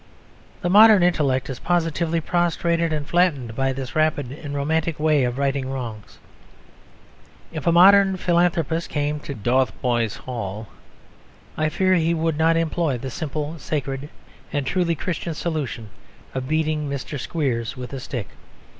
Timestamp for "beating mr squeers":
16.47-17.77